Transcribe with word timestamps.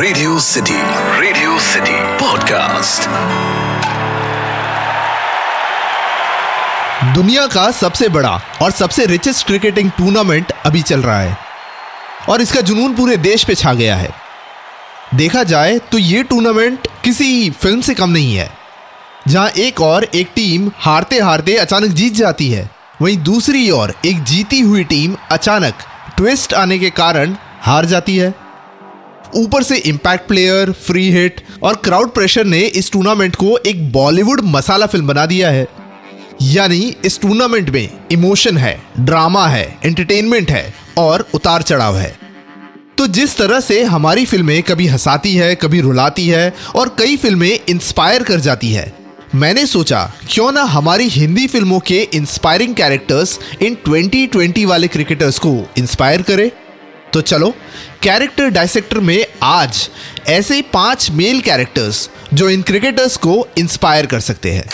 Radio 0.00 0.38
city 0.40 0.74
radio 1.20 1.58
city 1.58 1.92
podcast 2.18 3.08
दुनिया 7.14 7.46
का 7.46 7.70
सबसे 7.70 8.08
बड़ा 8.08 8.40
और 8.62 8.70
सबसे 8.70 9.06
रिचेस्ट 9.06 9.46
क्रिकेटिंग 9.46 9.90
टूर्नामेंट 9.90 10.52
अभी 10.64 10.82
चल 10.82 11.02
रहा 11.02 11.20
है। 11.20 11.36
और 12.28 12.40
इसका 12.40 12.60
जुनून 12.60 12.94
पूरे 12.94 13.16
देश 13.16 13.44
पे 13.44 13.54
छा 13.54 13.74
गया 13.74 13.96
है। 13.96 14.10
देखा 15.14 15.42
जाए 15.44 15.78
तो 15.78 15.98
ये 15.98 16.22
टूर्नामेंट 16.22 16.88
किसी 17.04 17.50
फ़िल्म 17.50 17.80
से 17.80 17.94
कम 17.94 18.10
नहीं 18.10 18.36
है। 18.36 18.50
जहाँ 19.28 19.48
एक 19.48 19.80
और, 19.80 20.04
एक 20.04 20.30
टीम 20.34 20.70
हारते 20.78 21.20
हारते 21.20 21.56
अचानक 21.56 21.90
जीत 21.90 22.12
जाती 22.12 22.50
है, 22.50 22.70
वहीं 23.02 23.22
दूसरी 23.22 23.70
ओर 23.70 23.94
एक 24.06 24.24
जीती 24.24 24.60
हुई 24.60 24.84
टीम 24.84 25.16
अचानक 25.30 25.74
ट्विस्ट 26.16 26.54
आने 26.54 26.78
के 26.78 26.90
कारण 26.90 27.36
हार 27.62 27.84
जाती 27.84 28.16
है। 28.16 28.45
ऊपर 29.34 29.62
से 29.62 29.76
इम्पैक्ट 29.78 30.26
प्लेयर 30.28 30.72
फ्री 30.86 31.10
हिट 31.12 31.40
और 31.62 31.76
क्राउड 31.84 32.10
प्रेशर 32.10 32.44
ने 32.44 32.60
इस 32.60 32.90
टूर्नामेंट 32.92 33.36
को 33.36 33.56
एक 33.66 33.90
बॉलीवुड 33.92 34.40
मसाला 34.46 34.86
फ़िल्म 34.86 35.06
बना 35.06 35.26
दिया 35.26 35.50
है। 35.50 35.66
यानी 36.42 36.94
इस 37.04 37.20
टूर्नामेंट 37.20 37.70
में 37.70 37.88
इमोशन 38.12 38.56
है 38.58 38.78
ड्रामा 39.00 39.46
है 39.48 39.66
एंटरटेनमेंट 39.84 40.50
है 40.50 40.72
और 40.98 41.26
उतार 41.34 41.62
चढ़ाव 41.62 41.96
है। 41.96 42.14
तो 42.98 43.06
जिस 43.06 43.36
तरह 43.36 43.60
से 43.60 43.82
हमारी 43.84 44.24
फ़िल्में 44.24 44.62
कभी 44.62 44.86
हंसाती 44.86 45.34
है, 45.34 45.54
कभी 45.54 45.80
रुलाती 45.80 46.26
है 46.28 46.52
और 46.76 46.94
कई 46.98 47.16
फ़िल्में 47.16 47.58
इंस्पायर 47.68 48.22
कर 48.22 48.40
जाती 48.40 48.72
है, 48.72 48.92
मैंने 49.34 49.66
सोचा 49.66 50.02
क्यों 50.30 50.50
ना 50.52 50.62
हमारी 50.64 51.08
हिंदी 51.08 51.46
फ़िल्मों 51.46 51.80
के 51.80 52.00
इंस्पायरिंग 52.14 52.74
कैरेक्टर्स 52.74 53.38
इन 53.62 53.76
2020 53.88 54.64
वाले 54.64 54.88
क्रिकेटर्स 54.88 55.38
को 55.38 55.52
इंस्पायर 55.78 56.22
करे। 56.22 56.50
तो 57.16 57.20
चलो 57.20 57.48
कैरेक्टर 58.02 58.48
डायसेक्टर 58.48 58.98
में 59.00 59.26
आज 59.42 59.88
ऐसे 60.28 60.60
पाँच 60.62 61.10
मेल 61.10 61.40
कैरेक्टर्स 61.40 62.10
जो 62.34 62.48
इन 62.50 62.62
क्रिकेटर्स 62.62 63.16
को 63.16 63.48
इंस्पायर 63.58 64.06
कर 64.06 64.20
सकते 64.20 64.52
हैं। 64.52 64.64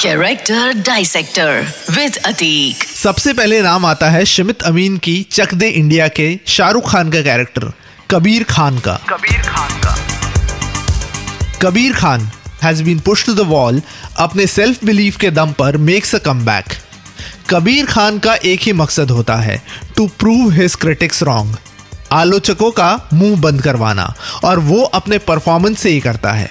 कैरेक्टर 0.00 0.72
डाइसेक्टर 0.72 1.66
विद 1.90 2.16
अतीक 2.16 2.84
सबसे 2.84 3.32
पहले 3.32 3.60
नाम 3.62 3.86
आता 3.86 4.10
है 4.10 4.24
शिमित 4.24 4.62
अमीन 4.62 4.98
की 4.98 5.22
चक 5.30 5.54
दे 5.54 5.68
इंडिया 5.68 6.08
के 6.08 6.38
शाहरुख 6.46 6.90
खान 6.90 7.10
का 7.10 7.22
कैरेक्टर 7.22 7.72
कबीर 8.10 8.44
खान 8.44 8.78
का। 8.78 8.94
कबीर 9.08 9.42
खान 9.42 9.80
का। 9.80 9.96
Kabir 11.62 11.92
Khan 11.92 12.30
has 12.62 12.82
been 12.82 12.98
push 13.00 13.26
to 13.26 13.34
the 13.34 13.46
wall 13.48 13.82
अपने 14.18 14.46
सेल्फ 14.46 14.84
बिलीफ 14.84 15.16
के 15.16 15.30
दम 15.30 15.52
पर 15.52 15.76
makes 15.76 16.14
a 16.14 16.18
comeback 16.44 16.64
Kabir 17.50 17.86
Khan 17.86 18.18
का 18.18 18.34
एक 18.34 18.60
ही 18.60 18.72
मकसद 18.72 19.10
होता 19.10 19.36
है 19.36 19.62
to 19.96 20.06
prove 20.18 20.50
his 20.50 20.74
critics 20.74 21.22
wrong 21.22 21.56
आलोचकों 22.12 22.70
का 22.70 23.08
मुँह 23.12 23.40
बंद 23.40 23.62
करवाना, 23.62 24.14
और 24.44 24.58
वो 24.58 24.82
अपने 24.94 25.18
परफॉर्मेंस 25.18 25.78
से 25.78 25.90
ही 25.90 26.00
करता 26.00 26.32
है. 26.32 26.50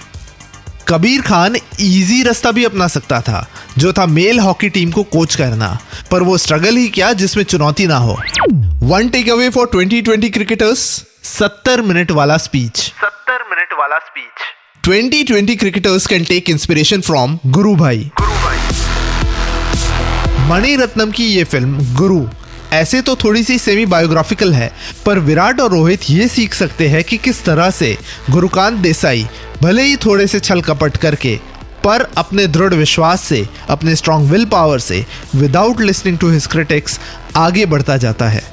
कबीर 0.88 1.22
खान 1.22 1.56
इजी 1.56 2.22
रास्ता 2.24 2.52
भी 2.52 2.64
अपना 2.66 2.88
सकता 2.88 3.20
था, 3.22 3.46
जो 3.78 3.94
था 3.94 4.06
मेल 4.06 4.40
हॉकी 4.40 4.70
टीम 4.70 4.92
को 4.92 5.04
कोच 5.04 5.36
करना, 5.36 5.78
पर 6.12 6.24
वो 6.24 6.38
स्ट्रगल 6.38 6.78
ही 6.78 6.88
क्या 6.90 7.12
जिसमें 7.14 7.44
चुनौती 7.44 7.88
ना 7.88 7.98
हो. 7.98 8.18
One 8.84 9.10
takeaway 9.30 9.50
for 9.50 9.70
2020 9.76 10.32
cricketers 10.34 10.88
70 11.24 11.82
minute 11.82 12.12
वाला 12.12 12.38
स्पीच 12.38 12.78
सत्तर 12.78 13.44
मिनट 13.50 13.80
वाला 13.80 13.98
speech 14.00 14.44
2020 14.84 15.58
cricketers 15.60 16.06
can 16.08 16.24
take 16.26 16.50
inspiration 16.50 17.02
from 17.02 17.38
Guru 17.48 17.76
Bhai 17.76 17.98
Guru 18.20 18.32
भाई 18.34 18.58
मणि 20.50 20.76
रत्नम 20.76 21.12
की 21.12 21.26
ये 21.26 21.44
फ़िल्म 21.44 21.96
गुरु 21.96 22.22
ऐसे 22.74 23.02
तो 23.02 23.16
थोड़ी 23.16 23.44
सी 23.44 23.58
सेमी 23.60 23.86
बायोग्राफिकल 23.86 24.54
है, 24.54 24.72
पर 25.06 25.20
विराट 25.20 25.60
और 25.60 25.72
रोहित 25.72 26.10
ये 26.10 26.28
सीख 26.28 26.54
सकते 26.54 26.88
हैं 26.88 27.04
कि 27.04 27.18
किस 27.18 27.44
तरह 27.46 27.70
से 27.72 27.98
गुरुकांत 28.30 28.78
देसाई 28.78 29.26
भले 29.62 29.84
ही 29.84 29.96
थोड़े 29.96 30.28
से 30.28 30.40
छल 30.40 30.62
कपट 30.62 30.98
करके, 30.98 31.36
पर 31.84 32.08
अपने 32.18 32.48
दृढ़ 32.48 32.74
विश्वास 32.74 33.22
से, 33.22 33.48
अपने 33.70 33.96
स्ट्रांग 33.96 34.30
विल 34.30 34.46
पावर 34.46 34.80
से 34.80 35.06
without 35.36 35.82
listening 35.82 36.18
to 36.18 36.30
his 36.30 36.48
critics 36.48 37.00
आगे 37.36 37.66
बढ़ता 37.66 37.98
जाता 37.98 38.30
है। 38.30 38.44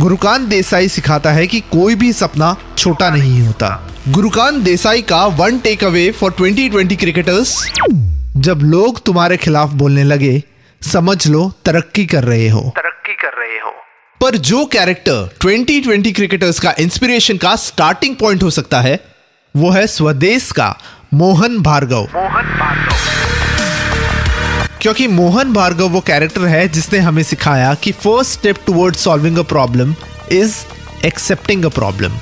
गुरुकांत 0.00 0.48
देसाई 0.48 0.88
सिखाता 0.88 1.32
है 1.32 1.46
कि 1.46 1.60
कोई 1.72 1.94
भी 1.94 2.12
सपना 2.12 2.56
छोटा 2.78 3.10
नहीं 3.10 3.40
होता। 3.40 3.88
गुरुकांत 4.08 4.64
देसाई 4.64 5.02
का 5.02 5.26
one 5.26 5.58
take 5.58 5.84
away 5.84 6.10
for 6.10 6.34
2020 6.40 6.96
cricketers 6.96 7.72
जब 8.36 8.60
लोग 8.62 9.02
तुम्हारे 9.02 9.36
खिलाफ 9.36 9.68
बोलने 9.70 10.04
लगे 10.04 10.42
समझ 10.82 11.26
लो 11.26 11.52
तरक्की 11.64 12.06
कर 12.06 12.24
रहे 12.24 12.48
हो। 12.48 12.72
तरक्की 12.76 13.12
कर 13.12 13.28
रहे 13.28 13.58
हो। 13.58 13.70
पर 14.20 14.36
जो 14.36 14.64
कैरेक्टर 14.64 15.30
2020 15.44 16.12
क्रिकेटर्स 16.12 16.60
का 16.60 16.74
इंस्पिरेशन 16.78 17.36
का 17.36 17.56
स्टार्टिंग 17.56 18.16
पॉइंट 18.16 18.42
हो 18.42 18.50
सकता 18.50 18.80
है 18.80 19.00
वो 19.56 19.70
है 19.70 19.86
स्वदेश 19.86 20.52
का 20.52 20.78
मोहन 21.14 21.58
भार्गव। 21.58 22.02
मोहन 22.02 22.58
भार्गव। 22.58 22.96
क्योंकि 24.80 25.06
मोहन 25.06 25.52
भार्गव 25.52 25.88
वो 25.88 26.00
कैरेक्टर 26.00 26.44
है 26.44 26.68
जिसने 26.68 26.98
हमें 26.98 27.22
सिखाया 27.22 27.74
कि 27.74 27.92
first 27.92 28.32
step 28.32 28.56
toward 28.66 28.96
solving 28.96 29.38
a 29.38 29.42
problem 29.42 29.94
is 30.32 30.56
accepting 31.06 31.64
a 31.64 31.68
problem 31.68 32.12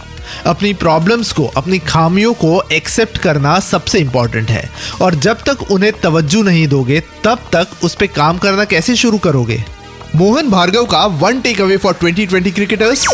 अपनी 0.46 0.72
प्रॉब्लम्स 0.74 1.32
को 1.32 1.46
अपनी 1.56 1.78
खामियों 1.78 2.32
को 2.34 2.62
एक्सेप्ट 2.72 3.18
करना 3.18 3.58
सबसे 3.60 3.98
इंपॉर्टेंट 3.98 4.50
है। 4.50 4.68
और 5.02 5.14
जब 5.14 5.42
तक 5.46 5.70
उन्हें 5.70 5.92
तवज्जो 5.92 6.42
नहीं 6.42 6.66
दोगे 6.68 7.02
तब 7.24 7.38
तक 7.52 7.84
उस 7.84 7.94
पर 7.94 8.06
काम 8.06 8.38
करना 8.38 8.64
कैसे 8.64 8.96
शुरू 8.96 9.18
करोगे? 9.18 9.62
मोहन 10.16 10.50
भार्गव 10.50 10.84
का 10.84 11.04
one 11.06 11.40
take 11.40 11.60
away 11.60 11.76
for 11.76 11.94
2020 11.94 12.54
cricketers 12.54 13.06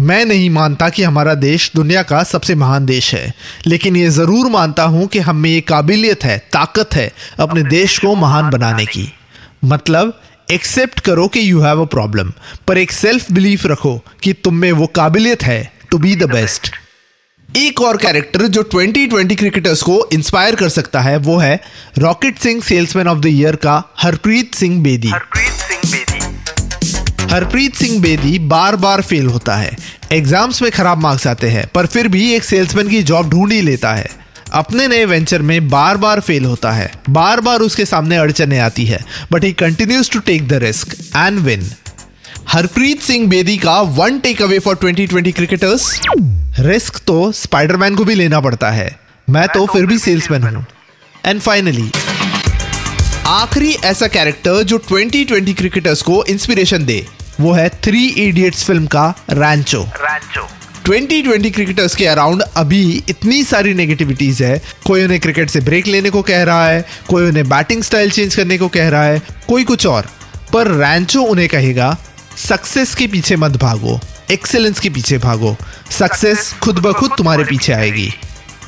मैं 0.00 0.24
नहीं 0.24 0.50
मानता 0.50 0.88
कि 0.88 1.02
हमारा 1.02 1.34
देश 1.34 1.70
दुनिया 1.74 2.02
का 2.02 2.22
सबसे 2.22 2.54
महान 2.54 2.86
देश 2.86 3.14
है 3.14 3.34
लेकिन 3.66 3.96
ये 3.96 4.08
ज़रूर 4.08 4.50
मानता 4.50 4.84
हूँ 4.84 5.06
कि 5.06 5.18
हम 5.18 5.36
में 5.36 5.50
ये 5.50 5.60
काबिलियत 5.60 6.24
है 6.24 6.38
ताकत 6.52 6.94
है 6.94 7.10
अपने 7.40 7.62
देश 7.62 7.98
को 7.98 8.14
महान 8.14 8.50
बनाने 8.50 8.86
की। 8.86 9.12
मतलब 9.64 10.20
एक्सेप्ट 10.50 11.00
करो 11.00 11.26
कि 11.28 11.50
यू 11.50 11.60
हैव 11.60 11.82
अ 11.82 11.84
प्रॉब्लम 11.84 12.32
पर 12.68 12.78
एक 12.78 12.92
सेल्फ 12.92 13.30
बिलीफ 13.32 13.66
रखो 13.66 14.00
कि 14.22 14.32
तुम 14.32 14.54
में 14.54 14.72
वो 14.72 14.86
काबिलियत 14.86 15.42
है 15.42 15.71
टू 15.92 15.98
बी 15.98 16.14
द 16.16 16.30
बेस्ट 16.30 16.70
एक 17.48 17.80
और 17.80 17.96
कैरेक्टर 17.96 18.42
जो 18.48 18.62
2020 18.74 19.36
क्रिकेटर्स 19.38 19.82
को 19.82 19.96
इंस्पायर 20.12 20.54
कर 20.54 20.68
सकता 20.68 21.00
है 21.00 21.16
वो 21.16 21.36
है 21.38 21.60
Rocket 21.98 22.38
Singh 22.38 22.62
salesman 22.62 23.08
of 23.08 23.18
the 23.18 23.26
year 23.26 23.56
का 23.56 23.74
हरप्रीत 23.98 24.54
सिंह 24.54 24.82
बेदी 24.82 25.08
हरप्रीत 25.08 25.52
सिंह 25.52 25.82
बेदी 25.92 27.34
हरप्रीत 27.34 27.74
सिंह 27.74 28.00
बेदी 28.02 28.38
बार 28.48 28.76
बार 28.76 29.02
फेल 29.02 29.26
होता 29.26 29.56
है। 29.56 29.76
एग्ज़ाम्स 30.12 30.62
में 30.62 30.70
खराब 30.70 30.98
मार्क्स 30.98 31.26
आते 31.26 31.50
हैं 31.50 31.66
पर 31.74 31.86
फिर 31.86 32.08
भी 32.08 32.32
एक 32.34 32.44
सेल्समैन 32.44 32.88
की 32.88 33.02
जॉब 33.02 33.30
ढूंढ 33.30 33.52
ही 33.52 33.60
लेता 33.60 33.92
है। 33.94 34.08
अपने 34.52 34.88
नए 34.88 35.04
वेंचर 35.04 35.42
में 35.42 35.68
बार 35.68 35.96
बार 35.96 36.20
फेल 36.20 36.44
होता 36.44 36.72
है। 36.72 36.90
बार 37.10 37.40
बार 37.40 37.60
उसके 37.60 37.84
सामने 37.84 38.16
अड़चने 38.16 38.58
आती 38.60 38.84
है 38.86 39.04
but 39.32 39.44
he 39.44 39.52
continues 39.58 40.10
to 40.10 40.18
take 40.22 40.48
the 40.48 40.62
risk 40.62 40.96
and 41.16 41.38
win 41.40 41.70
Harpreet 42.48 43.00
Singh 43.02 43.26
Bedi 43.28 43.56
का 43.58 43.80
one 43.96 44.18
takeaway 44.42 44.58
for 44.58 44.76
2020 44.76 45.32
cricketers 45.32 45.84
risk 46.60 46.98
तो 47.06 47.30
स्पाइडरमैन 47.32 47.94
को 47.94 48.04
भी 48.04 48.14
लेना 48.14 48.40
पड़ता 48.40 48.70
है। 48.70 48.98
मैं 49.28 49.46
तो 49.48 49.64
फिर 49.66 49.86
भी 49.86 49.98
सेल्समैन 49.98 50.42
हूँ। 50.44 50.64
एंड 51.26 51.40
फाइनली 51.40 51.90
आखिरी 53.26 53.72
ऐसा 53.84 54.06
कैरेक्टर 54.08 54.62
जो 54.62 54.78
2020 54.92 55.54
क्रिकेटर्स 55.54 56.02
को 56.02 56.24
इंस्पिरेशन 56.24 56.84
दे 56.84 57.04
वो 57.40 57.52
है 57.52 57.68
थ्री 57.84 58.06
इडियट्स 58.06 58.64
फ़िल्म 58.64 58.86
का 58.86 59.08
रैंचो 59.30 59.82
रैंचो 59.96 60.48
2020 60.88 61.52
क्रिकेटर्स 61.54 61.94
के 61.96 62.06
अराउंड 62.06 62.42
अभी 62.42 62.82
इतनी 63.08 63.42
सारी 63.44 63.74
नेगेटिविटीज 63.74 64.42
है। 64.42 64.60
कोई 64.86 65.04
उन्हें 65.04 65.20
क्रिकेट 65.20 65.50
से 65.50 65.60
ब्रेक 65.60 65.86
लेने 65.86 66.10
को 66.10 66.22
कह 66.22 66.42
रहा 66.42 66.68
है 66.68 66.84
कोई 67.08 67.28
उन्हें 67.28 67.48
बैटिंग 67.48 67.82
स्टाइल 67.82 68.10
चेंज 68.10 68.34
करने 68.34 68.58
को 68.58 68.68
कह 68.68 68.88
रहा 68.88 69.04
है 69.04 69.22
कोई 69.48 69.64
कुछ 69.64 69.86
और। 69.86 70.08
पर 70.52 70.70
रैंचो 70.70 71.22
उन्हें 71.22 71.48
कहेगा 71.48 71.96
सक्सेस 72.36 72.94
के 72.94 73.06
पीछे 73.06 73.36
मत 73.36 73.56
भागो। 73.56 73.98
एक्सेलेंस 74.30 74.80
के 74.80 74.90
पीछे 74.90 75.18
भागो। 75.18 75.56
सक्सेस 75.90 76.52
खुद 76.62 76.78
ब 76.78 76.92
खुद 76.92 77.10
तुम्हारे 77.18 77.44
पीछे 77.44 77.72
आएगी। 77.72 78.08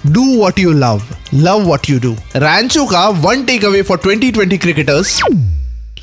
Do 0.07 0.25
what 0.37 0.59
you 0.59 0.73
love 0.73 1.03
love 1.35 1.61
what 1.61 1.91
you 1.91 1.99
do 2.01 2.13
Rancho 2.37 2.85
का 2.87 3.09
one 3.09 3.45
takeaway 3.65 3.83
for 3.83 4.01
2020 4.07 4.59
cricketers 4.61 5.21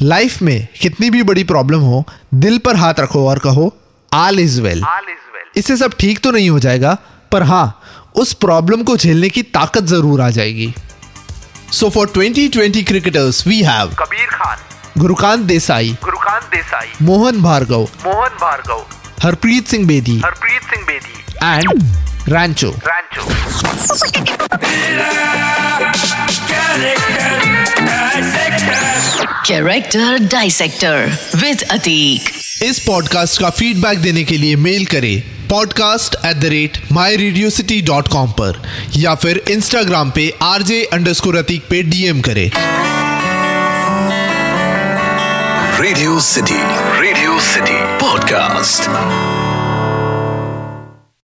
life 0.02 0.42
में 0.42 0.68
कितनी 0.82 1.10
भी 1.10 1.24
बड़ी 1.24 1.44
प्रॉब्लम 1.44 1.80
हो 1.80 2.04
दिल 2.34 2.58
पर 2.58 2.76
हाथ 2.76 3.00
रखो 3.00 3.28
और 3.30 3.40
कहो 3.40 3.74
all 4.12 4.40
is 4.40 4.62
well 4.62 4.84
all 4.84 5.10
is 5.10 5.32
well 5.34 5.60
इससे 5.60 5.78
सब 5.78 5.94
ठीक 6.00 6.20
तो 6.20 6.32
नहीं 6.32 6.50
हो 6.50 6.60
जाएगा 6.60 6.98
पर 7.32 7.44
हाँ 7.44 7.82
उस 8.16 8.34
प्रॉब्लम 8.34 8.84
को 8.84 8.98
झेलने 8.98 9.30
की 9.30 9.44
ताकत 9.44 9.84
ज़रूर 9.84 10.22
आ 10.22 10.30
जाएगी। 10.30 10.74
So 11.72 11.90
for 11.90 12.10
2020 12.18 12.84
cricketers 12.84 13.46
we 13.48 13.62
have 13.64 13.94
Kabir 14.00 14.26
Khan. 14.28 14.58
Gurukant 14.98 15.46
Desai. 15.46 15.96
Gurukant 16.22 16.44
Desai. 16.54 16.88
Mohan 17.02 17.42
Bhargava. 17.42 17.84
Mohan 18.06 18.36
Bhargava. 18.42 18.82
Harpreet 19.24 19.68
Singh 19.68 19.86
Bedi. 19.88 20.18
Harpreet 20.26 20.62
Singh 20.64 20.84
Bedi. 20.86 21.14
And 21.44 22.30
Rancho 22.30 22.70
Rancho 22.88 23.24
character 29.48 30.18
dissector 30.28 31.18
with 31.36 31.62
Atiq 31.72 32.30
इस 32.64 32.80
पॉडकास्ट 32.80 33.42
का 33.42 33.50
फीडबैक 33.50 34.00
देने 34.00 34.24
के 34.24 34.38
लिए 34.38 34.56
मेल 34.68 34.86
करें 34.86 35.48
podcast 35.48 36.26
at 36.26 36.38
the 36.38 36.46
rate 36.46 36.82
my 36.92 37.16
radio 37.16 37.50
city 37.50 37.82
dot 37.82 38.08
com 38.08 38.32
पर 38.32 38.62
या 38.98 39.16
फिर 39.16 39.44
Instagram 39.50 40.12
पे 40.12 40.34
आरजे 40.44 40.84
अंडरस्कोर 40.94 41.38
अतीक 41.38 41.68
पे 41.70 41.84
डीएम 41.84 42.22
करें। 42.22 42.50
Radio 45.82 46.20
city 46.20 46.58
radio 47.02 47.40
city 47.42 47.78
podcast 48.02 48.90